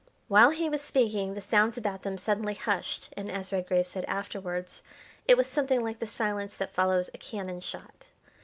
While 0.29 0.49
he 0.49 0.67
was 0.67 0.81
speaking 0.81 1.35
the 1.35 1.41
sounds 1.41 1.77
about 1.77 2.01
them 2.01 2.17
suddenly 2.17 2.55
hushed, 2.55 3.13
and, 3.15 3.29
as 3.31 3.53
Redgrave 3.53 3.85
said 3.85 4.03
afterwards, 4.05 4.81
it 5.27 5.37
was 5.37 5.45
something 5.45 5.83
like 5.83 5.99
the 5.99 6.07
silence 6.07 6.55
that 6.55 6.73
follows 6.73 7.11
a 7.13 7.19
cannon 7.19 7.59
shot. 7.59 8.07